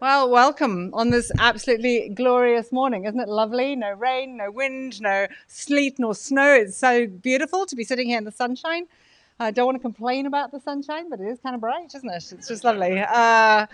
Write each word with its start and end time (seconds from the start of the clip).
Well, 0.00 0.30
welcome 0.30 0.90
on 0.94 1.10
this 1.10 1.32
absolutely 1.40 2.10
glorious 2.10 2.70
morning. 2.70 3.04
Isn't 3.04 3.18
it 3.18 3.28
lovely? 3.28 3.74
No 3.74 3.90
rain, 3.90 4.36
no 4.36 4.48
wind, 4.48 5.00
no 5.00 5.26
sleet 5.48 5.98
nor 5.98 6.14
snow. 6.14 6.54
It's 6.54 6.76
so 6.76 7.08
beautiful 7.08 7.66
to 7.66 7.74
be 7.74 7.82
sitting 7.82 8.06
here 8.06 8.18
in 8.18 8.22
the 8.22 8.30
sunshine. 8.30 8.86
I 9.40 9.50
don't 9.50 9.66
want 9.66 9.74
to 9.74 9.82
complain 9.82 10.26
about 10.26 10.52
the 10.52 10.60
sunshine, 10.60 11.10
but 11.10 11.18
it 11.18 11.26
is 11.26 11.40
kind 11.40 11.56
of 11.56 11.60
bright, 11.60 11.92
isn't 11.96 12.08
it? 12.08 12.30
It's 12.30 12.46
just 12.46 12.62
lovely. 12.62 13.00
Uh, 13.00 13.66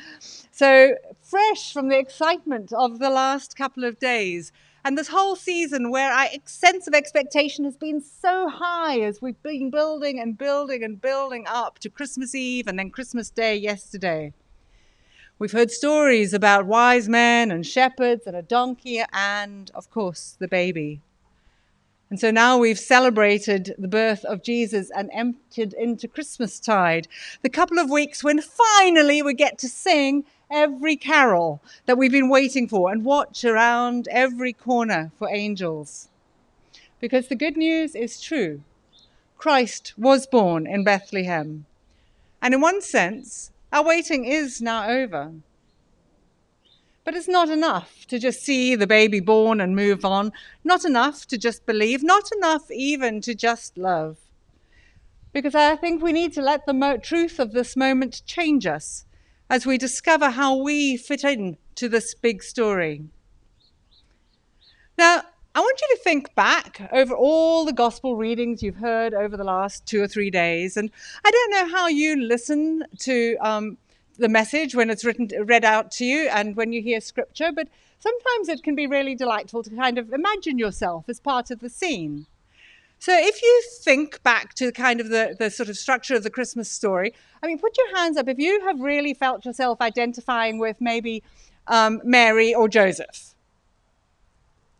so 0.50 0.94
fresh 1.20 1.74
from 1.74 1.90
the 1.90 1.98
excitement 1.98 2.72
of 2.72 3.00
the 3.00 3.10
last 3.10 3.54
couple 3.54 3.84
of 3.84 3.98
days. 3.98 4.50
And 4.82 4.96
this 4.96 5.08
whole 5.08 5.36
season 5.36 5.90
where 5.90 6.10
our 6.10 6.28
sense 6.46 6.86
of 6.86 6.94
expectation 6.94 7.66
has 7.66 7.76
been 7.76 8.00
so 8.00 8.48
high 8.48 9.00
as 9.00 9.20
we've 9.20 9.42
been 9.42 9.68
building 9.68 10.18
and 10.18 10.38
building 10.38 10.82
and 10.84 10.98
building 10.98 11.44
up 11.46 11.80
to 11.80 11.90
Christmas 11.90 12.34
Eve 12.34 12.66
and 12.66 12.78
then 12.78 12.88
Christmas 12.88 13.28
Day 13.28 13.56
yesterday. 13.56 14.32
We've 15.36 15.50
heard 15.50 15.72
stories 15.72 16.32
about 16.32 16.66
wise 16.66 17.08
men 17.08 17.50
and 17.50 17.66
shepherds 17.66 18.24
and 18.28 18.36
a 18.36 18.42
donkey 18.42 19.02
and, 19.12 19.68
of 19.74 19.90
course, 19.90 20.36
the 20.38 20.46
baby. 20.46 21.00
And 22.08 22.20
so 22.20 22.30
now 22.30 22.56
we've 22.56 22.78
celebrated 22.78 23.74
the 23.76 23.88
birth 23.88 24.24
of 24.24 24.44
Jesus 24.44 24.92
and 24.94 25.10
entered 25.12 25.72
into 25.72 26.06
Christmastide, 26.06 27.08
the 27.42 27.48
couple 27.48 27.80
of 27.80 27.90
weeks 27.90 28.22
when 28.22 28.40
finally 28.40 29.22
we 29.22 29.34
get 29.34 29.58
to 29.58 29.68
sing 29.68 30.24
every 30.52 30.94
carol 30.94 31.60
that 31.86 31.98
we've 31.98 32.12
been 32.12 32.28
waiting 32.28 32.68
for 32.68 32.92
and 32.92 33.04
watch 33.04 33.44
around 33.44 34.06
every 34.12 34.52
corner 34.52 35.10
for 35.18 35.28
angels. 35.28 36.10
Because 37.00 37.26
the 37.26 37.34
good 37.34 37.56
news 37.56 37.96
is 37.96 38.20
true 38.20 38.62
Christ 39.36 39.94
was 39.98 40.28
born 40.28 40.68
in 40.68 40.84
Bethlehem. 40.84 41.66
And 42.40 42.54
in 42.54 42.60
one 42.60 42.80
sense, 42.80 43.50
our 43.74 43.84
waiting 43.84 44.24
is 44.24 44.62
now 44.62 44.88
over. 44.88 45.32
But 47.04 47.14
it's 47.14 47.28
not 47.28 47.50
enough 47.50 48.06
to 48.06 48.20
just 48.20 48.40
see 48.42 48.76
the 48.76 48.86
baby 48.86 49.18
born 49.18 49.60
and 49.60 49.74
move 49.74 50.04
on, 50.04 50.32
not 50.62 50.84
enough 50.84 51.26
to 51.26 51.36
just 51.36 51.66
believe, 51.66 52.02
not 52.02 52.30
enough 52.36 52.70
even 52.70 53.20
to 53.22 53.34
just 53.34 53.76
love. 53.76 54.16
Because 55.32 55.56
I 55.56 55.74
think 55.74 56.00
we 56.00 56.12
need 56.12 56.32
to 56.34 56.40
let 56.40 56.66
the 56.66 56.72
mo- 56.72 56.98
truth 56.98 57.40
of 57.40 57.50
this 57.50 57.76
moment 57.76 58.22
change 58.24 58.64
us 58.64 59.06
as 59.50 59.66
we 59.66 59.76
discover 59.76 60.30
how 60.30 60.54
we 60.54 60.96
fit 60.96 61.24
in 61.24 61.58
to 61.74 61.88
this 61.88 62.14
big 62.14 62.44
story. 62.44 63.02
Now, 64.96 65.22
I 65.56 65.60
want 65.60 65.80
you 65.80 65.96
to 65.96 66.02
think 66.02 66.34
back 66.34 66.88
over 66.90 67.14
all 67.14 67.64
the 67.64 67.72
gospel 67.72 68.16
readings 68.16 68.60
you've 68.60 68.74
heard 68.74 69.14
over 69.14 69.36
the 69.36 69.44
last 69.44 69.86
two 69.86 70.02
or 70.02 70.08
three 70.08 70.28
days. 70.28 70.76
And 70.76 70.90
I 71.24 71.30
don't 71.30 71.50
know 71.52 71.76
how 71.76 71.86
you 71.86 72.20
listen 72.20 72.82
to 73.00 73.36
um, 73.36 73.78
the 74.18 74.28
message 74.28 74.74
when 74.74 74.90
it's 74.90 75.04
written, 75.04 75.30
read 75.44 75.64
out 75.64 75.92
to 75.92 76.04
you 76.04 76.28
and 76.28 76.56
when 76.56 76.72
you 76.72 76.82
hear 76.82 77.00
scripture, 77.00 77.52
but 77.54 77.68
sometimes 78.00 78.48
it 78.48 78.64
can 78.64 78.74
be 78.74 78.88
really 78.88 79.14
delightful 79.14 79.62
to 79.62 79.70
kind 79.70 79.96
of 79.96 80.12
imagine 80.12 80.58
yourself 80.58 81.04
as 81.08 81.20
part 81.20 81.52
of 81.52 81.60
the 81.60 81.70
scene. 81.70 82.26
So 82.98 83.16
if 83.16 83.40
you 83.40 83.62
think 83.80 84.20
back 84.24 84.54
to 84.54 84.72
kind 84.72 85.00
of 85.00 85.08
the, 85.10 85.36
the 85.38 85.50
sort 85.50 85.68
of 85.68 85.76
structure 85.76 86.16
of 86.16 86.24
the 86.24 86.30
Christmas 86.30 86.68
story, 86.68 87.14
I 87.44 87.46
mean, 87.46 87.60
put 87.60 87.78
your 87.78 87.96
hands 87.96 88.16
up 88.16 88.26
if 88.26 88.40
you 88.40 88.60
have 88.66 88.80
really 88.80 89.14
felt 89.14 89.44
yourself 89.44 89.80
identifying 89.80 90.58
with 90.58 90.80
maybe 90.80 91.22
um, 91.68 92.00
Mary 92.02 92.52
or 92.52 92.68
Joseph 92.68 93.33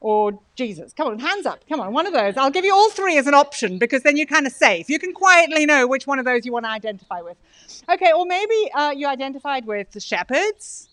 or 0.05 0.38
Jesus? 0.55 0.92
Come 0.92 1.08
on, 1.08 1.19
hands 1.19 1.47
up. 1.47 1.66
Come 1.66 1.80
on, 1.80 1.94
one 1.94 2.06
of 2.06 2.12
those. 2.12 2.36
I'll 2.36 2.50
give 2.50 2.66
you 2.66 2.74
all 2.74 2.91
three 2.91 3.16
as 3.16 3.27
an 3.27 3.33
option 3.33 3.78
because 3.78 4.02
then 4.02 4.19
you're 4.19 4.27
kind 4.27 4.47
of 4.47 4.52
safe. 4.52 4.91
You 4.91 4.98
can 4.98 5.14
quietly 5.14 5.64
know 5.64 5.86
which 5.86 6.06
one 6.06 6.19
of 6.19 6.27
those 6.27 6.44
you 6.44 6.52
want 6.52 6.66
to 6.66 6.70
identify 6.70 7.22
with. 7.22 7.38
Okay, 7.91 8.12
or 8.14 8.27
maybe 8.27 8.70
uh, 8.75 8.92
you 8.94 9.08
identified 9.08 9.64
with 9.64 9.92
the 9.92 10.00
shepherds. 10.00 10.91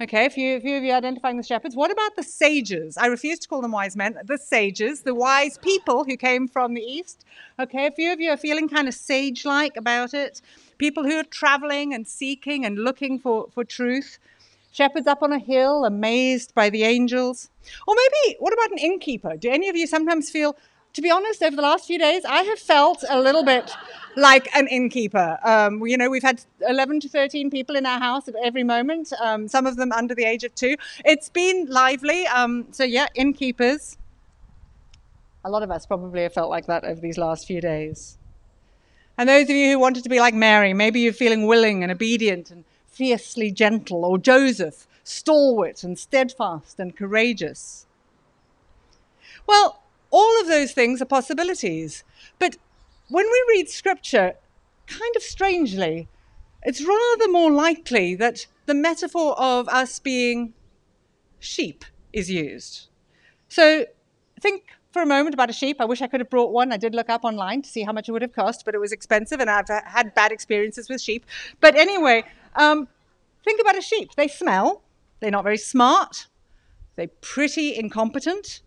Okay, 0.00 0.24
a 0.24 0.30
few, 0.30 0.56
a 0.56 0.60
few 0.60 0.78
of 0.78 0.82
you 0.82 0.92
are 0.92 0.96
identifying 0.96 1.36
the 1.36 1.42
shepherds. 1.42 1.76
What 1.76 1.90
about 1.90 2.16
the 2.16 2.22
sages? 2.22 2.96
I 2.96 3.06
refuse 3.06 3.38
to 3.40 3.48
call 3.48 3.60
them 3.60 3.72
wise 3.72 3.96
men. 3.96 4.18
The 4.24 4.38
sages, 4.38 5.02
the 5.02 5.14
wise 5.14 5.58
people 5.58 6.04
who 6.04 6.16
came 6.16 6.48
from 6.48 6.72
the 6.72 6.80
east. 6.80 7.26
Okay, 7.60 7.86
a 7.86 7.90
few 7.90 8.14
of 8.14 8.18
you 8.18 8.30
are 8.30 8.38
feeling 8.38 8.70
kind 8.70 8.88
of 8.88 8.94
sage 8.94 9.44
like 9.44 9.76
about 9.76 10.14
it. 10.14 10.40
People 10.78 11.04
who 11.04 11.18
are 11.18 11.24
traveling 11.24 11.92
and 11.92 12.08
seeking 12.08 12.64
and 12.64 12.78
looking 12.78 13.18
for, 13.18 13.48
for 13.52 13.62
truth. 13.62 14.18
Shepherds 14.74 15.06
up 15.06 15.22
on 15.22 15.32
a 15.32 15.38
hill, 15.38 15.84
amazed 15.84 16.52
by 16.52 16.68
the 16.68 16.82
angels. 16.82 17.48
Or 17.86 17.94
maybe, 17.94 18.36
what 18.40 18.52
about 18.52 18.72
an 18.72 18.78
innkeeper? 18.78 19.36
Do 19.36 19.48
any 19.48 19.68
of 19.68 19.76
you 19.76 19.86
sometimes 19.86 20.30
feel, 20.30 20.56
to 20.94 21.00
be 21.00 21.12
honest, 21.12 21.44
over 21.44 21.54
the 21.54 21.62
last 21.62 21.86
few 21.86 21.96
days, 21.96 22.24
I 22.24 22.42
have 22.42 22.58
felt 22.58 23.04
a 23.08 23.20
little 23.20 23.44
bit 23.44 23.70
like 24.16 24.48
an 24.52 24.66
innkeeper. 24.66 25.38
Um, 25.44 25.80
you 25.86 25.96
know, 25.96 26.10
we've 26.10 26.24
had 26.24 26.42
11 26.68 26.98
to 27.00 27.08
13 27.08 27.50
people 27.50 27.76
in 27.76 27.86
our 27.86 28.00
house 28.00 28.26
at 28.26 28.34
every 28.42 28.64
moment, 28.64 29.12
um, 29.20 29.46
some 29.46 29.64
of 29.64 29.76
them 29.76 29.92
under 29.92 30.12
the 30.12 30.24
age 30.24 30.42
of 30.42 30.52
two. 30.56 30.74
It's 31.04 31.28
been 31.28 31.66
lively. 31.66 32.26
Um, 32.26 32.66
so, 32.72 32.82
yeah, 32.82 33.06
innkeepers. 33.14 33.96
A 35.44 35.50
lot 35.50 35.62
of 35.62 35.70
us 35.70 35.86
probably 35.86 36.22
have 36.22 36.34
felt 36.34 36.50
like 36.50 36.66
that 36.66 36.82
over 36.82 37.00
these 37.00 37.16
last 37.16 37.46
few 37.46 37.60
days. 37.60 38.18
And 39.16 39.28
those 39.28 39.44
of 39.44 39.50
you 39.50 39.70
who 39.70 39.78
wanted 39.78 40.02
to 40.02 40.08
be 40.08 40.18
like 40.18 40.34
Mary, 40.34 40.74
maybe 40.74 40.98
you're 40.98 41.12
feeling 41.12 41.46
willing 41.46 41.84
and 41.84 41.92
obedient 41.92 42.50
and 42.50 42.64
fiercely 42.94 43.50
gentle, 43.50 44.04
or 44.04 44.18
Joseph, 44.18 44.86
stalwart 45.02 45.82
and 45.82 45.98
steadfast 45.98 46.78
and 46.78 46.96
courageous. 46.96 47.86
Well, 49.46 49.82
all 50.10 50.40
of 50.40 50.46
those 50.46 50.72
things 50.72 51.02
are 51.02 51.06
possibilities. 51.06 52.04
But 52.38 52.56
when 53.08 53.26
we 53.26 53.44
read 53.48 53.68
scripture, 53.68 54.34
kind 54.86 55.16
of 55.16 55.22
strangely, 55.22 56.08
it's 56.62 56.82
rather 56.82 57.30
more 57.30 57.50
likely 57.50 58.14
that 58.14 58.46
the 58.66 58.74
metaphor 58.74 59.38
of 59.38 59.68
us 59.68 59.98
being 59.98 60.54
sheep 61.40 61.84
is 62.12 62.30
used. 62.30 62.88
So 63.48 63.86
think 64.40 64.64
for 64.94 65.02
a 65.02 65.06
moment 65.06 65.34
about 65.34 65.50
a 65.50 65.52
sheep. 65.52 65.80
I 65.80 65.84
wish 65.84 66.00
I 66.00 66.06
could 66.06 66.20
have 66.20 66.30
brought 66.30 66.52
one. 66.52 66.72
I 66.72 66.76
did 66.76 66.94
look 66.94 67.10
up 67.10 67.24
online 67.24 67.62
to 67.62 67.68
see 67.68 67.82
how 67.82 67.92
much 67.92 68.08
it 68.08 68.12
would 68.12 68.22
have 68.22 68.32
cost, 68.32 68.64
but 68.64 68.74
it 68.74 68.78
was 68.78 68.92
expensive 68.92 69.40
and 69.40 69.50
I've 69.50 69.68
had 69.68 70.14
bad 70.14 70.30
experiences 70.30 70.88
with 70.88 71.00
sheep. 71.00 71.26
But 71.60 71.74
anyway, 71.74 72.24
um, 72.54 72.88
think 73.44 73.60
about 73.60 73.76
a 73.76 73.82
sheep. 73.82 74.10
They 74.16 74.28
smell, 74.28 74.82
they're 75.20 75.30
not 75.30 75.44
very 75.44 75.58
smart, 75.58 76.26
they're 76.96 77.08
pretty 77.20 77.74
incompetent. 77.76 78.62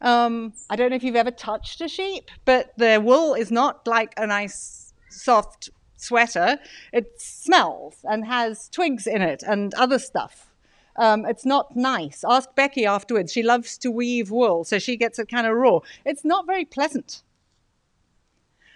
Um, 0.00 0.52
I 0.70 0.76
don't 0.76 0.90
know 0.90 0.96
if 0.96 1.02
you've 1.02 1.16
ever 1.16 1.30
touched 1.30 1.80
a 1.80 1.88
sheep, 1.88 2.30
but 2.44 2.72
their 2.76 3.00
wool 3.00 3.34
is 3.34 3.50
not 3.50 3.86
like 3.86 4.14
a 4.16 4.26
nice, 4.26 4.94
soft 5.08 5.70
sweater. 5.96 6.58
It 6.92 7.20
smells 7.20 7.96
and 8.04 8.24
has 8.26 8.68
twigs 8.68 9.06
in 9.06 9.22
it 9.22 9.42
and 9.42 9.74
other 9.74 9.98
stuff. 9.98 10.52
Um, 10.96 11.24
it's 11.26 11.46
not 11.46 11.76
nice. 11.76 12.24
Ask 12.28 12.54
Becky 12.54 12.84
afterwards. 12.84 13.32
She 13.32 13.42
loves 13.42 13.78
to 13.78 13.90
weave 13.90 14.30
wool, 14.30 14.64
so 14.64 14.78
she 14.78 14.96
gets 14.96 15.18
it 15.18 15.28
kind 15.28 15.46
of 15.46 15.56
raw. 15.56 15.80
It's 16.04 16.24
not 16.24 16.46
very 16.46 16.64
pleasant. 16.64 17.22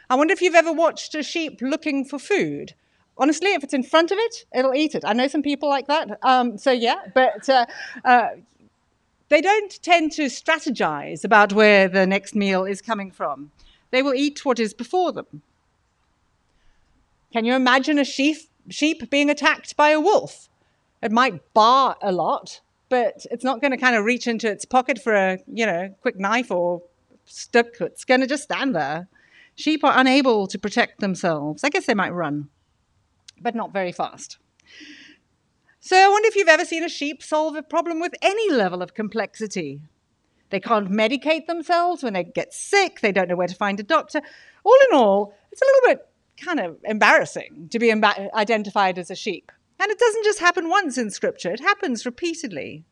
I 0.09 0.15
wonder 0.15 0.33
if 0.33 0.41
you've 0.41 0.55
ever 0.55 0.73
watched 0.73 1.15
a 1.15 1.23
sheep 1.23 1.61
looking 1.61 2.05
for 2.05 2.19
food. 2.19 2.75
Honestly, 3.19 3.53
if 3.53 3.63
it's 3.63 3.75
in 3.75 3.83
front 3.83 4.11
of 4.11 4.19
it, 4.19 4.45
it'll 4.55 4.75
eat 4.75 4.95
it. 4.95 5.05
I 5.05 5.13
know 5.13 5.29
some 5.29 5.43
people 5.43 5.69
like 5.69 5.87
that. 5.87 6.19
Um, 6.23 6.59
so, 6.59 6.73
yeah, 6.73 6.97
but 7.15 7.49
uh, 7.49 7.67
uh, 8.05 8.29
they 9.29 9.41
don't 9.41 9.83
tend 9.83 10.13
to 10.13 10.25
strategize 10.25 11.25
about 11.25 11.53
where 11.53 11.89
the 11.89 12.07
next 12.07 12.35
meal 12.35 12.65
is 12.65 12.81
coming 12.81 13.11
from. 13.11 13.51
They 13.91 14.03
will 14.03 14.15
eat 14.15 14.45
what 14.45 14.59
is 14.59 14.75
before 14.75 15.13
them. 15.13 15.43
Can 17.33 17.45
you 17.45 17.55
imagine 17.55 17.99
a 17.99 18.05
sheep, 18.05 18.39
sheep 18.69 19.09
being 19.11 19.31
attacked 19.31 19.77
by 19.77 19.91
a 19.91 20.01
wolf? 20.01 20.49
It 21.03 21.13
might 21.13 21.53
baa 21.55 21.95
a 22.03 22.13
lot, 22.13 22.61
but 22.89 23.27
it's 23.31 23.45
not 23.45 23.61
going 23.61 23.71
to 23.71 23.77
kind 23.77 23.97
of 23.97 24.05
reach 24.05 24.27
into 24.27 24.51
its 24.51 24.65
pocket 24.65 24.99
for 25.03 25.15
a, 25.15 25.39
you 25.47 25.67
know, 25.67 25.95
quick 26.01 26.19
knife 26.19 26.51
or 26.51 26.83
stick. 27.25 27.77
It's 27.81 28.05
going 28.05 28.21
to 28.21 28.27
just 28.27 28.45
stand 28.45 28.75
there. 28.75 29.09
Sheep 29.55 29.83
are 29.85 29.99
unable 29.99 30.47
to 30.47 30.59
protect 30.59 31.01
themselves. 31.01 31.65
I 31.65 31.71
guess 31.71 31.87
they 31.87 31.95
might 31.95 32.13
run, 32.13 32.49
but 33.43 33.55
not 33.55 33.73
very 33.73 33.93
fast. 33.93 34.39
So 35.81 35.97
I 35.97 36.09
wonder 36.09 36.29
if 36.29 36.37
you've 36.37 36.49
ever 36.49 36.65
seen 36.65 36.85
a 36.85 36.89
sheep 36.89 37.23
solve 37.23 37.57
a 37.57 37.63
problem 37.63 37.99
with 38.01 38.15
any 38.23 38.53
level 38.53 38.83
of 38.83 38.95
complexity. 38.95 39.81
They 40.51 40.61
can't 40.61 40.91
medicate 40.91 41.47
themselves 41.47 42.03
when 42.03 42.13
they 42.13 42.25
get 42.25 42.55
sick, 42.55 43.01
they 43.01 43.11
don't 43.11 43.29
know 43.29 43.37
where 43.37 43.49
to 43.49 43.55
find 43.55 43.81
a 43.81 43.83
doctor. 43.83 44.21
All 44.65 44.79
in 44.91 44.97
all, 44.97 45.35
it's 45.51 45.63
a 45.63 45.65
little 45.65 45.89
bit 45.89 46.09
kind 46.37 46.61
of 46.61 46.77
embarrassing 46.85 47.69
to 47.71 47.79
be 47.79 47.91
identified 47.91 48.99
as 48.99 49.11
a 49.11 49.17
sheep. 49.17 49.51
And 49.81 49.91
it 49.91 49.99
doesn't 49.99 50.25
just 50.25 50.39
happen 50.39 50.69
once 50.69 50.99
in 50.99 51.11
scripture, 51.11 51.51
it 51.51 51.61
happens 51.61 52.07
repeatedly. 52.07 52.85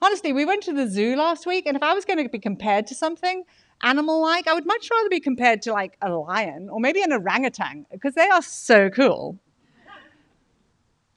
Honestly, 0.00 0.32
we 0.32 0.44
went 0.44 0.62
to 0.62 0.72
the 0.72 0.88
zoo 0.88 1.16
last 1.16 1.46
week, 1.46 1.66
and 1.66 1.76
if 1.76 1.82
I 1.82 1.92
was 1.92 2.04
going 2.04 2.22
to 2.22 2.28
be 2.28 2.38
compared 2.38 2.86
to 2.86 2.94
something 2.94 3.44
animal 3.82 4.20
like, 4.20 4.46
I 4.46 4.54
would 4.54 4.66
much 4.66 4.88
rather 4.90 5.08
be 5.08 5.20
compared 5.20 5.62
to 5.62 5.72
like 5.72 5.96
a 6.02 6.10
lion 6.10 6.68
or 6.70 6.80
maybe 6.80 7.02
an 7.02 7.12
orangutan 7.12 7.86
because 7.90 8.14
they 8.14 8.28
are 8.28 8.42
so 8.42 8.90
cool. 8.90 9.38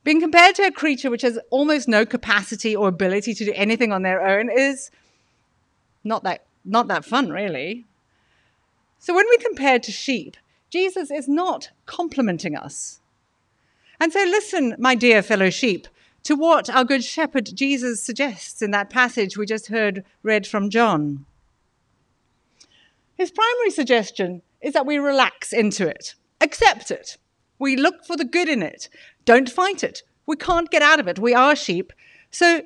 Being 0.04 0.20
compared 0.20 0.56
to 0.56 0.64
a 0.64 0.72
creature 0.72 1.12
which 1.12 1.22
has 1.22 1.40
almost 1.52 1.88
no 1.88 2.06
capacity 2.06 2.76
or 2.76 2.88
ability 2.88 3.34
to 3.36 3.46
do 3.46 3.54
anything 3.54 3.92
on 3.92 4.02
their 4.02 4.26
own 4.26 4.50
is 4.50 4.90
not 6.04 6.24
that, 6.24 6.46
not 6.66 6.88
that 6.88 7.06
fun, 7.06 7.30
really. 7.30 7.86
So 8.98 9.14
when 9.14 9.26
we 9.30 9.38
compare 9.38 9.80
to 9.80 9.92
sheep, 9.92 10.38
Jesus 10.72 11.12
is 11.12 11.28
not 11.28 11.70
complimenting 11.86 12.56
us. 12.56 13.00
And 14.00 14.12
so, 14.12 14.20
listen, 14.24 14.76
my 14.80 14.96
dear 14.96 15.22
fellow 15.22 15.52
sheep, 15.52 15.88
to 16.24 16.36
what 16.36 16.70
our 16.70 16.84
Good 16.84 17.04
Shepherd 17.04 17.52
Jesus 17.54 18.02
suggests 18.02 18.62
in 18.62 18.72
that 18.72 18.90
passage 18.90 19.38
we 19.38 19.46
just 19.46 19.68
heard 19.68 20.04
read 20.24 20.48
from 20.48 20.70
John. 20.70 21.26
His 23.22 23.30
primary 23.30 23.70
suggestion 23.70 24.42
is 24.62 24.74
that 24.74 24.88
we 24.88 24.98
relax 24.98 25.54
into 25.54 25.88
it, 25.88 26.16
accept 26.42 26.90
it. 26.90 27.18
We 27.60 27.76
look 27.76 28.04
for 28.04 28.18
the 28.18 28.26
good 28.26 28.50
in 28.50 28.64
it, 28.64 28.90
don't 29.26 29.48
fight 29.48 29.84
it. 29.84 30.02
We 30.26 30.36
can't 30.36 30.72
get 30.72 30.82
out 30.82 31.00
of 31.00 31.08
it. 31.08 31.20
We 31.20 31.36
are 31.36 31.56
sheep. 31.56 31.94
So 32.32 32.64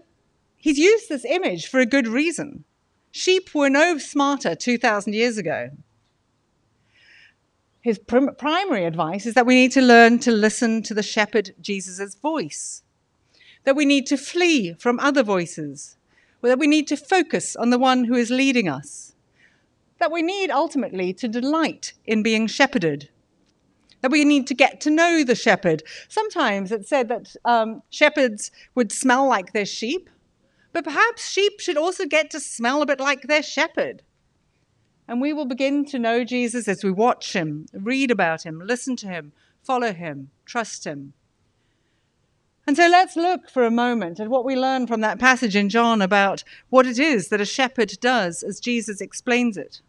he's 0.56 0.78
used 0.78 1.10
this 1.10 1.26
image 1.26 1.68
for 1.68 1.82
a 1.82 1.86
good 1.86 2.08
reason. 2.08 2.64
Sheep 3.12 3.54
were 3.54 3.70
no 3.70 3.98
smarter 3.98 4.56
2,000 4.56 5.12
years 5.12 5.38
ago. 5.38 5.72
His 7.82 8.00
prim- 8.00 8.36
primary 8.38 8.86
advice 8.86 9.26
is 9.26 9.34
that 9.34 9.46
we 9.46 9.56
need 9.56 9.74
to 9.74 9.82
learn 9.82 10.20
to 10.20 10.32
listen 10.32 10.82
to 10.84 10.94
the 10.94 11.04
shepherd 11.04 11.54
Jesus' 11.60 12.16
voice 12.16 12.82
that 13.66 13.76
we 13.76 13.86
need 13.86 14.06
to 14.08 14.16
flee 14.16 14.74
from 14.76 15.02
other 15.02 15.22
voices, 15.22 15.98
that 16.42 16.60
we 16.60 16.68
need 16.68 16.88
to 16.88 16.96
focus 16.96 17.58
on 17.58 17.72
the 17.72 17.80
one 17.80 18.06
who 18.06 18.14
is 18.14 18.30
leading 18.30 18.70
us, 18.70 19.15
that 20.00 20.12
we 20.12 20.22
need 20.22 20.50
ultimately 20.52 21.14
to 21.14 21.28
delight 21.28 21.94
in 22.06 22.24
being 22.24 22.48
shepherded, 22.48 23.10
that 24.02 24.12
we 24.12 24.26
need 24.26 24.48
to 24.48 24.54
get 24.54 24.82
to 24.82 24.90
know 24.90 25.24
the 25.24 25.36
shepherd. 25.36 25.84
Sometimes 26.10 26.72
it's 26.72 26.90
said 26.90 27.08
that 27.08 27.36
um, 27.46 27.82
shepherds 27.90 28.52
would 28.76 28.92
smell 28.92 29.28
like 29.28 29.54
their 29.54 29.66
sheep, 29.66 30.10
but 30.74 30.84
perhaps 30.84 31.30
sheep 31.30 31.60
should 31.60 31.78
also 31.78 32.06
get 32.06 32.30
to 32.32 32.40
smell 32.40 32.82
a 32.82 32.86
bit 32.86 33.00
like 33.00 33.24
their 33.24 33.44
shepherd. 33.44 34.04
And 35.08 35.22
we 35.22 35.34
will 35.34 35.46
begin 35.46 35.86
to 35.86 36.00
know 36.00 36.24
Jesus 36.24 36.68
as 36.68 36.84
we 36.84 36.92
watch 36.92 37.34
him, 37.34 37.68
read 37.74 38.12
about 38.12 38.44
him, 38.46 38.62
listen 38.64 38.96
to 38.98 39.08
him, 39.08 39.32
follow 39.64 39.94
him, 39.94 40.32
trust 40.46 40.86
him. 40.86 41.14
And 42.68 42.76
so 42.76 42.88
let's 42.88 43.16
look 43.16 43.50
for 43.50 43.64
a 43.64 43.72
moment 43.72 44.20
at 44.20 44.28
what 44.28 44.44
we 44.44 44.56
learn 44.56 44.88
from 44.88 45.02
that 45.02 45.20
passage 45.20 45.56
in 45.56 45.70
John 45.70 46.02
about 46.02 46.44
what 46.70 46.88
it 46.88 46.98
is 46.98 47.30
that 47.30 47.42
a 47.42 47.46
shepherd 47.46 47.94
does 48.02 48.42
as 48.42 48.60
Jesus 48.60 49.02
explains 49.02 49.56
it. 49.56 49.82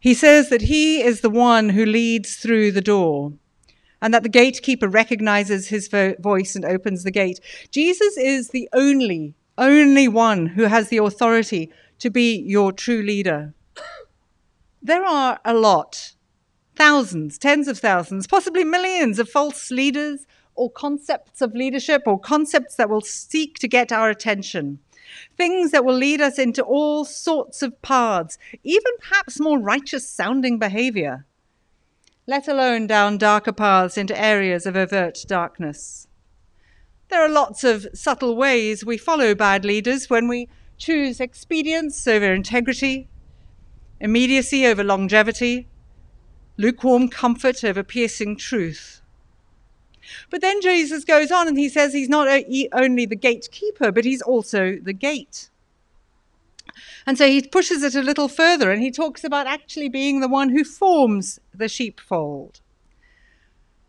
He 0.00 0.14
says 0.14 0.48
that 0.48 0.62
he 0.62 1.02
is 1.02 1.20
the 1.20 1.30
one 1.30 1.68
who 1.68 1.84
leads 1.84 2.36
through 2.36 2.72
the 2.72 2.80
door 2.80 3.34
and 4.00 4.14
that 4.14 4.22
the 4.22 4.30
gatekeeper 4.30 4.88
recognizes 4.88 5.68
his 5.68 5.88
vo- 5.88 6.14
voice 6.18 6.56
and 6.56 6.64
opens 6.64 7.04
the 7.04 7.10
gate. 7.10 7.38
Jesus 7.70 8.16
is 8.16 8.48
the 8.48 8.66
only, 8.72 9.34
only 9.58 10.08
one 10.08 10.46
who 10.46 10.64
has 10.64 10.88
the 10.88 10.96
authority 10.96 11.70
to 11.98 12.08
be 12.10 12.34
your 12.34 12.72
true 12.72 13.02
leader. 13.02 13.52
There 14.82 15.04
are 15.04 15.38
a 15.44 15.52
lot, 15.52 16.14
thousands, 16.74 17.36
tens 17.36 17.68
of 17.68 17.78
thousands, 17.78 18.26
possibly 18.26 18.64
millions 18.64 19.18
of 19.18 19.28
false 19.28 19.70
leaders, 19.70 20.26
or 20.54 20.70
concepts 20.70 21.40
of 21.40 21.54
leadership 21.54 22.02
or 22.06 22.18
concepts 22.18 22.76
that 22.76 22.88
will 22.88 23.00
seek 23.02 23.58
to 23.58 23.68
get 23.68 23.92
our 23.92 24.10
attention. 24.10 24.78
Things 25.40 25.70
that 25.70 25.86
will 25.86 25.94
lead 25.94 26.20
us 26.20 26.38
into 26.38 26.62
all 26.62 27.06
sorts 27.06 27.62
of 27.62 27.80
paths, 27.80 28.36
even 28.62 28.92
perhaps 29.00 29.40
more 29.40 29.58
righteous 29.58 30.06
sounding 30.06 30.58
behavior, 30.58 31.24
let 32.26 32.46
alone 32.46 32.86
down 32.86 33.16
darker 33.16 33.50
paths 33.50 33.96
into 33.96 34.20
areas 34.20 34.66
of 34.66 34.76
overt 34.76 35.24
darkness. 35.26 36.06
There 37.08 37.22
are 37.22 37.28
lots 37.30 37.64
of 37.64 37.86
subtle 37.94 38.36
ways 38.36 38.84
we 38.84 38.98
follow 38.98 39.34
bad 39.34 39.64
leaders 39.64 40.10
when 40.10 40.28
we 40.28 40.50
choose 40.76 41.22
expedience 41.22 42.06
over 42.06 42.34
integrity, 42.34 43.08
immediacy 43.98 44.66
over 44.66 44.84
longevity, 44.84 45.68
lukewarm 46.58 47.08
comfort 47.08 47.64
over 47.64 47.82
piercing 47.82 48.36
truth. 48.36 48.99
But 50.30 50.40
then 50.40 50.60
Jesus 50.60 51.04
goes 51.04 51.30
on 51.30 51.48
and 51.48 51.58
he 51.58 51.68
says 51.68 51.92
he's 51.92 52.08
not 52.08 52.28
only 52.72 53.06
the 53.06 53.16
gatekeeper, 53.16 53.92
but 53.92 54.04
he's 54.04 54.22
also 54.22 54.76
the 54.76 54.92
gate. 54.92 55.50
And 57.06 57.18
so 57.18 57.26
he 57.26 57.42
pushes 57.42 57.82
it 57.82 57.94
a 57.94 58.02
little 58.02 58.28
further 58.28 58.70
and 58.70 58.82
he 58.82 58.90
talks 58.90 59.24
about 59.24 59.46
actually 59.46 59.88
being 59.88 60.20
the 60.20 60.28
one 60.28 60.50
who 60.50 60.64
forms 60.64 61.40
the 61.54 61.68
sheepfold. 61.68 62.60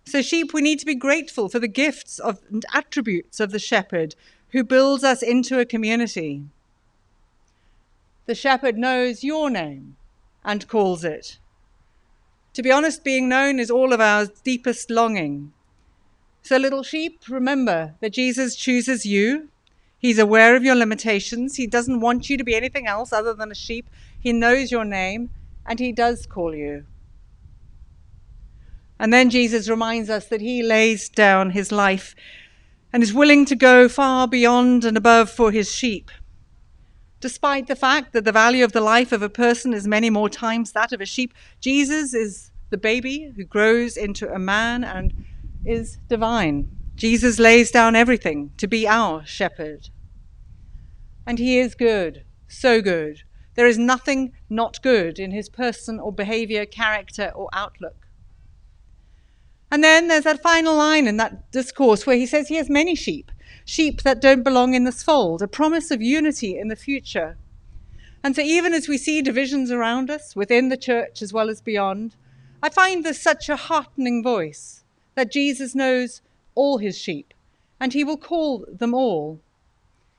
So, 0.04 0.22
sheep, 0.22 0.54
we 0.54 0.62
need 0.62 0.80
to 0.80 0.86
be 0.86 0.96
grateful 0.96 1.48
for 1.48 1.60
the 1.60 1.68
gifts 1.68 2.20
of, 2.20 2.42
and 2.50 2.66
attributes 2.74 3.40
of 3.40 3.52
the 3.52 3.60
shepherd 3.60 4.16
who 4.50 4.64
builds 4.64 5.04
us 5.04 5.22
into 5.22 5.60
a 5.60 5.66
community. 5.66 6.44
The 8.26 8.36
shepherd 8.36 8.78
knows 8.78 9.24
your 9.24 9.50
name 9.50 9.96
and 10.44 10.68
calls 10.68 11.04
it. 11.04 11.38
To 12.54 12.64
be 12.64 12.72
honest, 12.72 13.04
being 13.04 13.30
known 13.30 13.60
is 13.60 13.72
all 13.72 13.94
of 13.94 14.02
our 14.02 14.28
deepest 14.44 14.90
longing. 14.90 15.54
So, 16.44 16.58
little 16.58 16.84
sheep, 16.84 17.22
remember 17.30 17.96
that 18.00 18.14
Jesus 18.14 18.56
chooses 18.56 19.06
you. 19.06 19.50
He's 19.98 20.18
aware 20.18 20.56
of 20.56 20.64
your 20.64 20.76
limitations. 20.76 21.58
He 21.58 21.68
doesn't 21.68 22.02
want 22.02 22.30
you 22.30 22.38
to 22.38 22.44
be 22.44 22.56
anything 22.56 22.88
else 22.88 23.14
other 23.14 23.34
than 23.34 23.52
a 23.52 23.56
sheep. 23.56 23.88
He 24.20 24.34
knows 24.34 24.72
your 24.72 24.84
name 24.84 25.30
and 25.66 25.80
he 25.80 25.92
does 25.92 26.26
call 26.26 26.56
you. 26.56 26.86
And 29.00 29.14
then 29.14 29.30
Jesus 29.30 29.70
reminds 29.70 30.10
us 30.10 30.26
that 30.28 30.42
he 30.42 30.64
lays 30.64 31.10
down 31.10 31.52
his 31.52 31.72
life 31.72 32.16
and 32.92 33.04
is 33.04 33.14
willing 33.14 33.46
to 33.46 33.56
go 33.56 33.88
far 33.88 34.28
beyond 34.28 34.84
and 34.84 34.98
above 34.98 35.30
for 35.30 35.52
his 35.52 35.72
sheep. 35.72 36.12
Despite 37.20 37.68
the 37.68 37.76
fact 37.76 38.14
that 38.14 38.26
the 38.26 38.32
value 38.32 38.64
of 38.64 38.72
the 38.72 38.82
life 38.82 39.12
of 39.12 39.22
a 39.22 39.30
person 39.30 39.74
is 39.74 39.88
many 39.88 40.10
more 40.10 40.30
times 40.30 40.72
that 40.72 40.92
of 40.92 41.02
a 41.02 41.06
sheep, 41.06 41.34
Jesus 41.60 42.16
is 42.16 42.52
the 42.72 42.78
baby 42.78 43.32
who 43.36 43.44
grows 43.44 43.96
into 43.96 44.32
a 44.34 44.40
man 44.40 44.84
and 44.84 45.14
is 45.66 45.98
divine. 46.08 46.70
Jesus 46.96 47.40
lays 47.40 47.72
down 47.72 47.96
everything 47.96 48.52
to 48.58 48.68
be 48.68 48.88
our 48.88 49.26
shepherd. 49.26 49.90
And 51.26 51.40
he 51.40 51.60
is 51.60 51.76
good, 51.76 52.26
so 52.48 52.82
good. 52.82 53.24
There 53.56 53.68
is 53.68 53.78
nothing 53.78 54.34
not 54.50 54.82
good 54.82 55.20
in 55.20 55.32
his 55.32 55.50
person 55.50 56.00
or 56.00 56.12
behavior, 56.12 56.66
character 56.66 57.32
or 57.36 57.50
outlook. 57.54 58.08
And 59.72 59.84
then 59.84 60.08
there's 60.08 60.26
that 60.26 60.44
final 60.44 60.76
line 60.76 61.08
in 61.08 61.18
that 61.18 61.52
discourse 61.52 62.06
where 62.06 62.18
he 62.18 62.26
says 62.26 62.48
he 62.48 62.56
has 62.56 62.70
many 62.70 62.96
sheep, 62.96 63.32
sheep 63.64 64.02
that 64.02 64.22
don't 64.22 64.44
belong 64.44 64.74
in 64.74 64.84
this 64.84 65.02
fold, 65.02 65.42
a 65.42 65.48
promise 65.48 65.92
of 65.92 66.02
unity 66.02 66.58
in 66.58 66.68
the 66.68 66.76
future. 66.76 67.38
And 68.24 68.36
so, 68.36 68.42
even 68.42 68.74
as 68.74 68.88
we 68.88 68.98
see 68.98 69.22
divisions 69.22 69.72
around 69.72 70.12
us, 70.12 70.36
within 70.36 70.70
the 70.70 70.78
church 70.78 71.22
as 71.22 71.34
well 71.34 71.50
as 71.50 71.62
beyond, 71.62 72.16
I 72.62 72.70
find 72.70 73.04
this 73.04 73.20
such 73.20 73.50
a 73.50 73.56
heartening 73.56 74.22
voice 74.22 74.81
that 75.16 75.32
Jesus 75.32 75.76
knows 75.76 76.22
all 76.56 76.78
his 76.78 76.98
sheep, 76.98 77.34
and 77.80 77.94
he 77.94 78.04
will 78.04 78.18
call 78.18 78.66
them 78.72 78.94
all. 78.94 79.40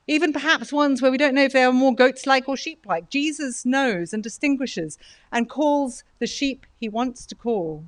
Even 0.07 0.33
perhaps 0.33 0.73
ones 0.73 1.00
where 1.00 1.11
we 1.11 1.19
don't 1.19 1.35
know 1.35 1.45
if 1.45 1.52
they 1.52 1.62
are 1.62 1.73
more 1.73 1.95
goats 1.95 2.26
like 2.26 2.49
or 2.49 2.57
sheep 2.57 2.85
like. 2.87 3.09
Jesus 3.09 3.64
knows 3.64 4.12
and 4.12 4.23
distinguishes 4.23 4.99
and 5.31 5.49
calls 5.49 6.02
the 6.19 6.26
sheep 6.26 6.67
he 6.81 6.88
wants 6.88 7.25
to 7.26 7.35
call. 7.35 7.85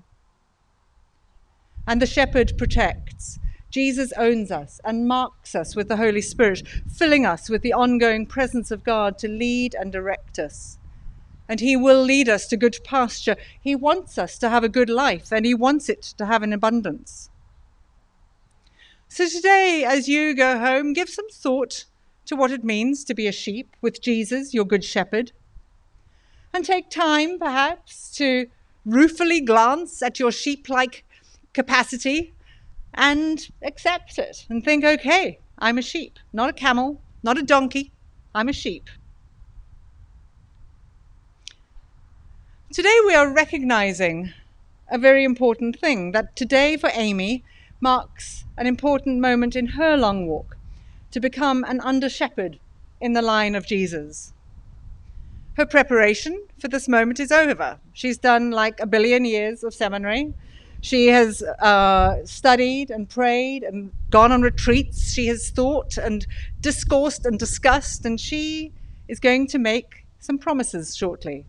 And 1.86 2.00
the 2.00 2.06
shepherd 2.06 2.56
protects. 2.56 3.38
Jesus 3.68 4.12
owns 4.16 4.52
us 4.52 4.80
and 4.84 5.08
marks 5.08 5.56
us 5.56 5.74
with 5.74 5.88
the 5.88 5.96
Holy 5.96 6.20
Spirit, 6.20 6.62
filling 6.88 7.26
us 7.26 7.50
with 7.50 7.62
the 7.62 7.72
ongoing 7.72 8.24
presence 8.24 8.70
of 8.70 8.84
God 8.84 9.18
to 9.18 9.28
lead 9.28 9.74
and 9.74 9.90
direct 9.90 10.38
us 10.38 10.78
and 11.48 11.60
He 11.60 11.76
will 11.76 12.02
lead 12.02 12.28
us 12.28 12.46
to 12.48 12.56
good 12.56 12.78
pasture. 12.84 13.36
He 13.60 13.74
wants 13.74 14.18
us 14.18 14.38
to 14.38 14.48
have 14.48 14.64
a 14.64 14.68
good 14.68 14.90
life, 14.90 15.32
and 15.32 15.44
He 15.44 15.54
wants 15.54 15.88
it 15.88 16.02
to 16.18 16.26
have 16.26 16.42
an 16.42 16.52
abundance. 16.52 17.30
So 19.08 19.28
today, 19.28 19.84
as 19.86 20.08
you 20.08 20.34
go 20.34 20.58
home, 20.58 20.92
give 20.92 21.08
some 21.08 21.28
thought 21.30 21.84
to 22.26 22.36
what 22.36 22.50
it 22.50 22.64
means 22.64 23.04
to 23.04 23.14
be 23.14 23.26
a 23.26 23.32
sheep 23.32 23.76
with 23.80 24.00
Jesus, 24.00 24.54
your 24.54 24.64
good 24.64 24.84
shepherd. 24.84 25.32
And 26.52 26.64
take 26.64 26.88
time, 26.90 27.38
perhaps, 27.38 28.10
to 28.16 28.46
ruefully 28.84 29.40
glance 29.40 30.02
at 30.02 30.18
your 30.18 30.32
sheep 30.32 30.68
like 30.68 31.04
capacity 31.52 32.34
and 32.92 33.48
accept 33.62 34.18
it 34.18 34.46
and 34.48 34.64
think, 34.64 34.84
okay, 34.84 35.38
I'm 35.58 35.78
a 35.78 35.82
sheep, 35.82 36.18
not 36.32 36.50
a 36.50 36.52
camel, 36.52 37.00
not 37.22 37.38
a 37.38 37.42
donkey, 37.42 37.92
I'm 38.34 38.48
a 38.48 38.52
sheep. 38.52 38.88
Today 42.74 42.98
we 43.06 43.14
are 43.14 43.32
recognizing 43.32 44.32
a 44.90 44.98
very 44.98 45.22
important 45.22 45.78
thing 45.78 46.10
that 46.10 46.34
today 46.34 46.76
for 46.76 46.90
Amy 46.92 47.44
marks 47.80 48.46
an 48.58 48.66
important 48.66 49.20
moment 49.20 49.54
in 49.54 49.78
her 49.78 49.96
long 49.96 50.26
walk 50.26 50.56
to 51.12 51.20
become 51.20 51.62
an 51.68 51.80
under 51.82 52.08
shepherd 52.08 52.58
in 53.00 53.12
the 53.12 53.22
line 53.22 53.54
of 53.54 53.64
Jesus. 53.64 54.32
Her 55.56 55.64
preparation 55.64 56.48
for 56.58 56.66
this 56.66 56.88
moment 56.88 57.20
is 57.20 57.30
over. 57.30 57.78
She's 57.92 58.18
done 58.18 58.50
like 58.50 58.80
a 58.80 58.88
billion 58.88 59.24
years 59.24 59.62
of 59.62 59.72
seminary. 59.72 60.34
She 60.80 61.06
has 61.06 61.44
uh, 61.44 62.26
studied 62.26 62.90
and 62.90 63.08
prayed 63.08 63.62
and 63.62 63.92
gone 64.10 64.32
on 64.32 64.42
retreats. 64.42 65.12
She 65.12 65.28
has 65.28 65.48
thought 65.50 65.96
and 65.96 66.26
discoursed 66.60 67.24
and 67.24 67.38
discussed, 67.38 68.04
and 68.04 68.18
she 68.18 68.72
is 69.06 69.20
going 69.20 69.46
to 69.46 69.60
make 69.60 70.06
some 70.18 70.38
promises 70.38 70.96
shortly. 70.96 71.46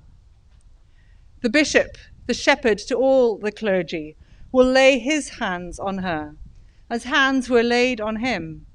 The 1.46 1.52
bishop, 1.52 2.00
the 2.25 2.34
shepherd 2.34 2.80
to 2.88 2.96
all 2.96 3.38
the 3.38 3.52
clergy, 3.52 4.18
will 4.52 4.66
lay 4.66 4.98
his 4.98 5.38
hands 5.38 5.78
on 5.78 6.00
her 6.00 6.38
as 6.90 7.04
hands 7.04 7.52
were 7.52 7.62
laid 7.62 8.02
on 8.02 8.16
him. 8.16 8.66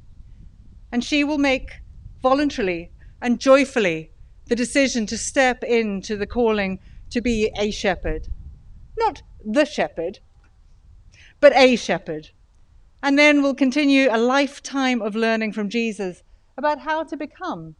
And 0.92 1.02
she 1.02 1.24
will 1.24 1.36
make 1.36 1.80
voluntarily 2.22 2.92
and 3.20 3.40
joyfully 3.40 4.12
the 4.46 4.54
decision 4.54 5.04
to 5.06 5.18
step 5.18 5.64
into 5.64 6.16
the 6.16 6.28
calling 6.28 6.78
to 7.10 7.20
be 7.20 7.50
a 7.58 7.72
shepherd. 7.72 8.28
Not 8.96 9.22
the 9.44 9.64
shepherd, 9.64 10.20
but 11.40 11.52
a 11.56 11.74
shepherd. 11.74 12.30
And 13.02 13.18
then 13.18 13.42
we'll 13.42 13.56
continue 13.56 14.06
a 14.12 14.16
lifetime 14.16 15.02
of 15.02 15.16
learning 15.16 15.54
from 15.54 15.70
Jesus 15.70 16.22
about 16.56 16.82
how 16.82 17.02
to 17.02 17.16
become 17.16 17.74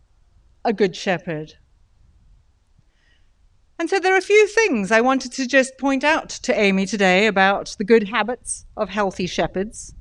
a 0.65 0.73
good 0.73 0.97
shepherd. 0.97 1.55
And 3.81 3.89
so 3.89 3.99
there 3.99 4.13
are 4.13 4.19
a 4.19 4.21
few 4.21 4.47
things 4.47 4.93
I 4.93 5.01
wanted 5.01 5.33
to 5.33 5.47
just 5.47 5.79
point 5.79 6.05
out 6.05 6.29
to 6.29 6.53
Amy 6.53 6.85
today 6.85 7.27
about 7.27 7.77
the 7.79 7.85
good 7.85 8.09
habits 8.09 8.67
of 8.77 8.91
healthy 8.91 9.27
shepherds. 9.27 9.95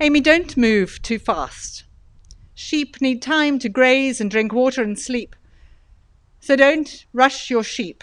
Amy, 0.00 0.20
don't 0.20 0.56
move 0.56 1.00
too 1.02 1.20
fast. 1.20 1.84
Sheep 2.54 3.00
need 3.00 3.22
time 3.22 3.60
to 3.60 3.68
graze 3.68 4.20
and 4.20 4.28
drink 4.28 4.52
water 4.52 4.82
and 4.82 4.98
sleep. 4.98 5.36
So 6.40 6.56
don't 6.56 7.06
rush 7.12 7.50
your 7.50 7.62
sheep. 7.62 8.02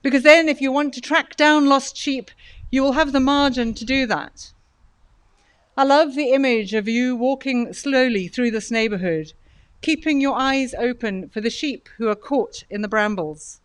Because 0.00 0.22
then, 0.22 0.48
if 0.48 0.60
you 0.60 0.70
want 0.70 0.94
to 0.94 1.00
track 1.00 1.34
down 1.34 1.66
lost 1.66 1.96
sheep, 1.96 2.30
you 2.70 2.84
will 2.84 2.92
have 2.92 3.10
the 3.10 3.18
margin 3.18 3.74
to 3.74 3.84
do 3.84 4.06
that. 4.06 4.52
I 5.76 5.82
love 5.82 6.14
the 6.14 6.34
image 6.34 6.72
of 6.72 6.86
you 6.86 7.16
walking 7.16 7.72
slowly 7.72 8.28
through 8.28 8.52
this 8.52 8.70
neighborhood 8.70 9.32
keeping 9.80 10.20
your 10.20 10.36
eyes 10.36 10.74
open 10.74 11.28
for 11.28 11.40
the 11.40 11.50
sheep 11.50 11.88
who 11.96 12.08
are 12.08 12.14
caught 12.14 12.64
in 12.68 12.82
the 12.82 12.88
brambles. 12.88 13.60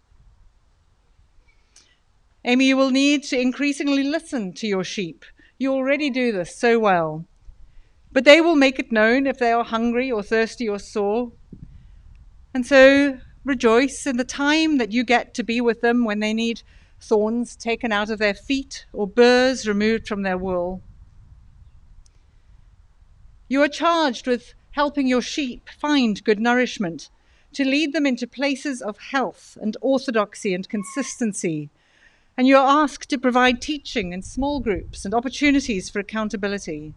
Amy, 2.43 2.67
you 2.67 2.77
will 2.77 2.91
need 2.91 3.23
to 3.23 3.39
increasingly 3.39 4.03
listen 4.03 4.53
to 4.53 4.67
your 4.67 4.83
sheep. 4.83 5.25
You 5.57 5.73
already 5.73 6.09
do 6.09 6.31
this 6.31 6.55
so 6.55 6.77
well. 6.77 7.25
But 8.11 8.23
they 8.23 8.39
will 8.39 8.55
make 8.55 8.79
it 8.79 8.91
known 8.91 9.27
if 9.27 9.39
they 9.39 9.51
are 9.51 9.63
hungry 9.63 10.11
or 10.11 10.21
thirsty 10.21 10.69
or 10.69 10.79
sore. 10.79 11.31
And 12.53 12.65
so 12.65 13.17
rejoice 13.43 14.05
in 14.05 14.17
the 14.17 14.23
time 14.23 14.77
that 14.77 14.91
you 14.91 15.03
get 15.03 15.33
to 15.33 15.43
be 15.43 15.59
with 15.59 15.81
them 15.81 16.05
when 16.05 16.19
they 16.19 16.33
need 16.33 16.61
thorns 17.01 17.55
taken 17.55 17.91
out 17.91 18.09
of 18.09 18.19
their 18.19 18.33
feet 18.33 18.85
or 18.93 19.07
burrs 19.07 19.67
removed 19.67 20.07
from 20.07 20.21
their 20.21 20.37
wool. 20.37 20.81
You 23.47 23.61
are 23.61 23.67
charged 23.67 24.27
with 24.27 24.53
helping 24.75 25.07
your 25.07 25.21
sheep 25.21 25.69
find 25.69 26.21
good 26.25 26.37
nourishment, 26.37 27.09
to 27.53 27.63
lead 27.63 27.93
them 27.93 28.05
into 28.05 28.27
places 28.27 28.81
of 28.81 28.97
health 28.97 29.57
and 29.61 29.77
orthodoxy 29.79 30.53
and 30.53 30.67
consistency. 30.67 31.69
And 32.35 32.45
you 32.45 32.57
are 32.57 32.83
asked 32.83 33.09
to 33.09 33.17
provide 33.17 33.61
teaching 33.61 34.11
in 34.11 34.21
small 34.21 34.59
groups 34.59 35.05
and 35.05 35.13
opportunities 35.13 35.89
for 35.89 35.99
accountability. 35.99 36.93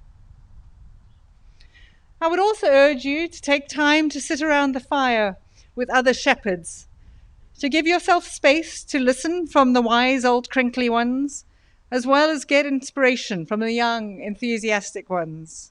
I 2.20 2.26
would 2.26 2.40
also 2.40 2.66
urge 2.66 3.04
you 3.04 3.28
to 3.28 3.40
take 3.40 3.68
time 3.68 4.08
to 4.11 4.20
sit 4.20 4.42
around 4.42 4.75
the 4.75 4.80
fire 4.80 5.37
with 5.76 5.88
other 5.88 6.12
shepherds, 6.12 6.88
to 7.61 7.68
give 7.68 7.87
yourself 7.87 8.26
space 8.26 8.82
to 8.82 8.99
listen 8.99 9.47
from 9.47 9.73
the 9.73 9.82
wise 9.82 10.25
old 10.25 10.50
crinkly 10.50 10.88
ones, 10.88 11.44
as 11.92 12.08
well 12.08 12.28
as 12.28 12.44
get 12.44 12.66
inspiration 12.66 13.47
from 13.47 13.61
the 13.61 13.70
young, 13.70 14.20
enthusiastic 14.20 15.08
ones. 15.08 15.70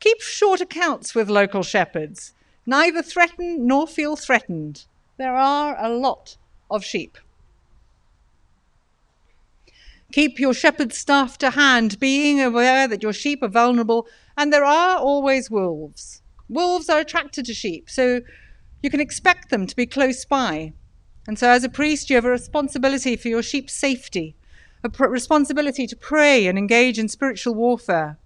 Keep 0.00 0.20
short 0.20 0.60
accounts 0.60 1.14
with 1.14 1.28
local 1.28 1.62
shepherds. 1.62 2.32
Neither 2.66 3.02
threaten 3.02 3.66
nor 3.66 3.86
feel 3.86 4.14
threatened. 4.14 4.84
There 5.16 5.34
are 5.34 5.76
a 5.78 5.88
lot 5.88 6.36
of 6.70 6.84
sheep. 6.84 7.18
Keep 10.12 10.38
your 10.38 10.54
shepherd 10.54 10.92
staff 10.92 11.36
to 11.38 11.50
hand, 11.50 11.98
being 11.98 12.40
aware 12.40 12.86
that 12.86 13.02
your 13.02 13.12
sheep 13.12 13.42
are 13.42 13.48
vulnerable, 13.48 14.06
and 14.36 14.52
there 14.52 14.64
are 14.64 14.98
always 14.98 15.50
wolves. 15.50 16.22
Wolves 16.48 16.88
are 16.88 17.00
attracted 17.00 17.44
to 17.46 17.52
sheep, 17.52 17.90
so 17.90 18.20
you 18.82 18.90
can 18.90 19.00
expect 19.00 19.50
them 19.50 19.66
to 19.66 19.76
be 19.76 19.84
close 19.84 20.24
by. 20.24 20.72
And 21.26 21.38
so, 21.38 21.50
as 21.50 21.64
a 21.64 21.68
priest, 21.68 22.08
you 22.08 22.16
have 22.16 22.24
a 22.24 22.30
responsibility 22.30 23.16
for 23.16 23.28
your 23.28 23.42
sheep's 23.42 23.74
safety, 23.74 24.34
a 24.82 24.88
pr- 24.88 25.06
responsibility 25.06 25.86
to 25.86 25.96
pray 25.96 26.46
and 26.46 26.56
engage 26.56 26.98
in 26.98 27.08
spiritual 27.08 27.54
warfare 27.54 28.16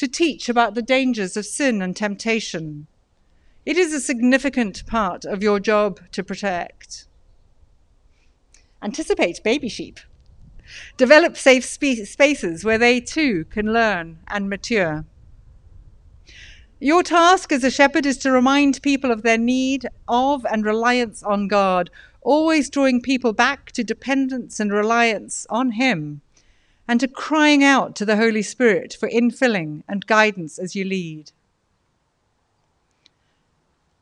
to 0.00 0.08
teach 0.08 0.48
about 0.48 0.74
the 0.74 0.80
dangers 0.80 1.36
of 1.36 1.44
sin 1.44 1.82
and 1.82 1.94
temptation. 1.94 2.86
It 3.66 3.76
is 3.76 3.92
a 3.92 4.00
significant 4.00 4.86
part 4.86 5.26
of 5.26 5.42
your 5.42 5.60
job 5.60 6.00
to 6.12 6.24
protect. 6.24 7.04
Anticipate 8.80 9.44
baby 9.44 9.68
sheep. 9.68 10.00
Develop 10.96 11.36
safe 11.36 11.66
spe- 11.66 12.06
spaces 12.06 12.64
where 12.64 12.78
they 12.78 12.98
too 12.98 13.44
can 13.50 13.74
learn 13.74 14.20
and 14.26 14.48
mature. 14.48 15.04
Your 16.78 17.02
task 17.02 17.52
as 17.52 17.62
a 17.62 17.70
shepherd 17.70 18.06
is 18.06 18.16
to 18.18 18.32
remind 18.32 18.80
people 18.80 19.10
of 19.10 19.20
their 19.20 19.36
need 19.36 19.86
of 20.08 20.46
and 20.46 20.64
reliance 20.64 21.22
on 21.22 21.46
God, 21.46 21.90
always 22.22 22.70
drawing 22.70 23.02
people 23.02 23.34
back 23.34 23.70
to 23.72 23.84
dependence 23.84 24.60
and 24.60 24.72
reliance 24.72 25.46
on 25.50 25.72
Him 25.72 26.22
and 26.90 26.98
to 26.98 27.06
crying 27.06 27.62
out 27.62 27.94
to 27.94 28.04
the 28.04 28.16
Holy 28.16 28.42
Spirit 28.42 28.96
for 28.98 29.08
infilling 29.08 29.84
and 29.88 30.08
guidance 30.08 30.58
as 30.58 30.74
you 30.74 30.84
lead. 30.84 31.30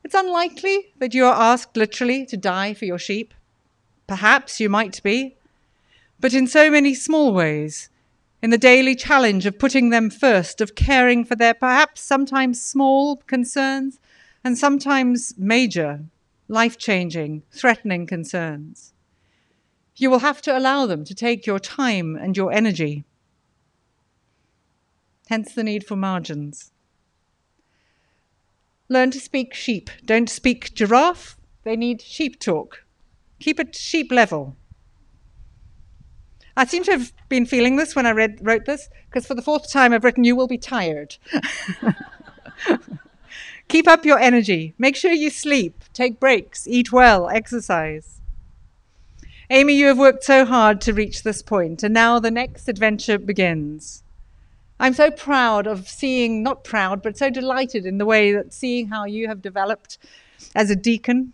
It's 0.03 0.15
unlikely 0.15 0.95
that 0.97 1.13
you 1.13 1.27
are 1.27 1.35
asked 1.39 1.77
literally 1.77 2.25
to 2.25 2.39
die 2.39 2.73
for 2.73 2.87
your 2.87 2.99
sheep. 2.99 3.35
Perhaps 4.07 4.59
you 4.59 4.71
might 4.71 5.03
be, 5.03 5.37
but 6.19 6.33
in 6.33 6.47
so 6.47 6.71
many 6.71 6.95
small 6.95 7.35
ways, 7.35 7.91
in 8.41 8.49
the 8.49 8.57
daily 8.57 8.95
challenge 8.95 9.45
of 9.45 9.59
putting 9.59 9.91
them 9.91 10.09
first, 10.09 10.63
of 10.63 10.75
caring 10.75 11.27
for 11.27 11.37
their 11.37 11.53
perhaps 11.53 12.01
sometimes 12.01 12.59
small 12.59 13.17
concerns 13.17 14.01
and 14.43 14.57
sometimes 14.57 15.35
major, 15.37 16.01
life 16.49 16.79
changing, 16.79 17.43
threatening 17.51 18.07
concerns. 18.07 18.95
You 19.99 20.11
will 20.11 20.21
have 20.21 20.41
to 20.43 20.57
allow 20.57 20.87
them 20.87 21.05
to 21.05 21.15
take 21.15 21.45
your 21.45 21.59
time 21.59 22.15
and 22.15 22.37
your 22.37 22.53
energy. 22.53 23.05
Hence 25.29 25.53
the 25.53 25.65
need 25.65 25.85
for 25.85 25.97
margins. 25.97 26.71
Learn 28.89 29.11
to 29.11 29.21
speak 29.21 29.55
sheep. 29.55 29.91
Don't 30.05 30.31
speak 30.31 30.73
giraffe. 30.73 31.37
They 31.65 31.75
need 31.75 32.01
sheep 32.01 32.39
talk. 32.41 32.85
Keep 33.41 33.59
it 33.61 33.75
sheep 33.75 34.13
level. 34.13 34.57
I 36.57 36.65
seem 36.65 36.85
to 36.85 36.93
have 36.93 37.13
been 37.29 37.45
feeling 37.45 37.77
this 37.77 37.95
when 37.95 38.07
I 38.07 38.13
read, 38.13 38.39
wrote 38.41 38.67
this, 38.67 38.89
because 39.09 39.27
for 39.27 39.35
the 39.35 39.43
fourth 39.43 39.71
time 39.71 39.93
I've 39.93 40.05
written, 40.05 40.25
You 40.25 40.37
will 40.37 40.49
be 40.49 40.59
tired. 40.59 41.17
Keep 43.69 43.87
up 43.87 44.05
your 44.05 44.19
energy. 44.19 44.75
Make 44.79 44.97
sure 44.97 45.13
you 45.13 45.29
sleep, 45.29 45.85
take 45.93 46.19
breaks, 46.19 46.67
eat 46.67 46.91
well, 46.91 47.29
exercise. 47.29 48.18
Amy, 49.51 49.73
you 49.73 49.87
have 49.87 49.97
worked 49.97 50.25
so 50.25 50.45
hard 50.45 50.79
to 50.79 50.93
reach 50.93 51.23
this 51.23 51.41
point, 51.41 51.83
and 51.83 51.95
now 51.95 52.19
the 52.19 52.31
next 52.31 52.69
adventure 52.69 53.17
begins. 53.17 54.03
I'm 54.79 54.93
so 54.93 55.11
proud 55.11 55.67
of 55.67 55.89
seeing, 55.89 56.43
not 56.43 56.65
proud, 56.65 57.01
but 57.01 57.17
so 57.17 57.31
delighted 57.31 57.87
in 57.87 57.97
the 57.97 58.05
way 58.05 58.31
that 58.31 58.53
seeing 58.53 58.89
how 58.89 59.07
you 59.07 59.27
have 59.27 59.41
developed 59.41 59.97
as 60.55 60.69
a 60.69 60.77
deacon, 60.77 61.33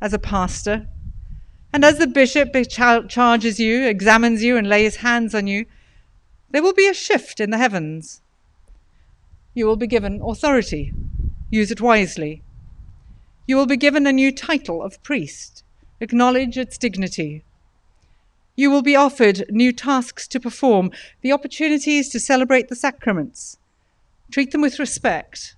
as 0.00 0.12
a 0.12 0.20
pastor, 0.20 0.86
and 1.72 1.84
as 1.84 1.98
the 1.98 2.06
bishop 2.06 2.54
charges 2.68 3.58
you, 3.58 3.84
examines 3.88 4.44
you, 4.44 4.56
and 4.56 4.68
lays 4.68 4.96
hands 4.96 5.34
on 5.34 5.48
you, 5.48 5.66
there 6.50 6.62
will 6.62 6.72
be 6.72 6.86
a 6.86 6.94
shift 6.94 7.40
in 7.40 7.50
the 7.50 7.58
heavens. 7.58 8.22
You 9.52 9.66
will 9.66 9.76
be 9.76 9.88
given 9.88 10.22
authority. 10.22 10.92
Use 11.50 11.72
it 11.72 11.80
wisely. 11.80 12.44
You 13.48 13.56
will 13.56 13.66
be 13.66 13.76
given 13.76 14.06
a 14.06 14.12
new 14.12 14.30
title 14.30 14.80
of 14.80 15.02
priest. 15.02 15.64
Acknowledge 16.00 16.56
its 16.56 16.78
dignity. 16.78 17.42
You 18.58 18.72
will 18.72 18.82
be 18.82 18.96
offered 18.96 19.44
new 19.50 19.72
tasks 19.72 20.26
to 20.26 20.40
perform, 20.40 20.90
the 21.20 21.30
opportunities 21.30 22.08
to 22.08 22.18
celebrate 22.18 22.66
the 22.66 22.74
sacraments. 22.74 23.56
Treat 24.32 24.50
them 24.50 24.62
with 24.62 24.80
respect. 24.80 25.54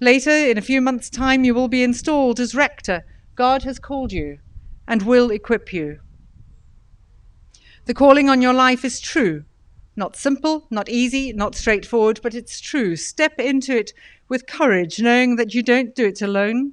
Later, 0.00 0.30
in 0.30 0.56
a 0.56 0.62
few 0.62 0.80
months' 0.80 1.10
time, 1.10 1.44
you 1.44 1.52
will 1.52 1.68
be 1.68 1.82
installed 1.82 2.40
as 2.40 2.54
rector. 2.54 3.04
God 3.34 3.64
has 3.64 3.78
called 3.78 4.10
you 4.10 4.38
and 4.88 5.02
will 5.02 5.30
equip 5.30 5.70
you. 5.70 6.00
The 7.84 7.92
calling 7.92 8.30
on 8.30 8.40
your 8.40 8.54
life 8.54 8.82
is 8.82 8.98
true. 8.98 9.44
Not 9.96 10.16
simple, 10.16 10.66
not 10.70 10.88
easy, 10.88 11.30
not 11.34 11.54
straightforward, 11.54 12.20
but 12.22 12.34
it's 12.34 12.58
true. 12.58 12.96
Step 12.96 13.38
into 13.38 13.76
it 13.76 13.92
with 14.30 14.46
courage, 14.46 14.98
knowing 14.98 15.36
that 15.36 15.52
you 15.52 15.62
don't 15.62 15.94
do 15.94 16.06
it 16.06 16.22
alone. 16.22 16.72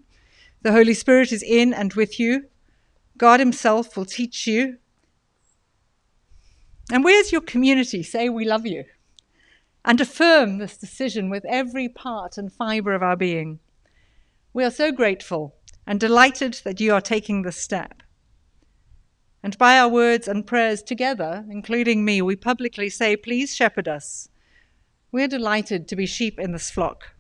The 0.62 0.72
Holy 0.72 0.94
Spirit 0.94 1.34
is 1.34 1.44
in 1.44 1.74
and 1.74 1.92
with 1.92 2.22
you. 2.22 2.46
God 3.18 3.40
Himself 3.40 3.98
will 3.98 4.06
teach 4.06 4.48
you. 4.48 4.78
And 6.92 7.04
where's 7.04 7.32
your 7.32 7.42
community? 7.42 8.04
Say, 8.04 8.30
We 8.30 8.46
love 8.46 8.66
you. 8.66 8.86
And 9.84 10.02
affirm 10.02 10.58
this 10.58 10.78
decision 10.78 11.30
with 11.30 11.46
every 11.46 11.88
part 11.88 12.38
and 12.38 12.52
fibre 12.52 12.94
of 12.94 13.04
our 13.04 13.16
being. 13.16 13.60
We 14.54 14.64
are 14.64 14.72
so 14.72 14.92
grateful 14.92 15.56
and 15.86 16.00
delighted 16.00 16.60
that 16.66 16.82
you 16.82 16.94
are 16.94 17.02
taking 17.02 17.42
this 17.42 17.58
step. 17.58 18.04
And 19.44 19.58
by 19.58 19.78
our 19.80 19.88
words 19.88 20.28
and 20.28 20.46
prayers 20.46 20.82
together, 20.82 21.46
including 21.50 22.04
me, 22.04 22.22
we 22.22 22.36
publicly 22.36 22.90
say, 22.90 23.16
Please 23.16 23.56
shepherd 23.56 23.88
us. 23.88 24.30
We're 25.12 25.30
delighted 25.30 25.88
to 25.88 25.96
be 25.96 26.06
sheep 26.06 26.38
in 26.38 26.52
this 26.52 26.70
flock, 26.70 27.14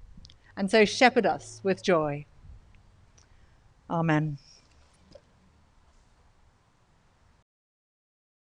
and 0.57 0.69
so 0.69 0.83
shepherd 0.83 1.25
us 1.25 1.61
with 1.63 1.83
joy. 1.83 2.25
Amen. 3.89 4.39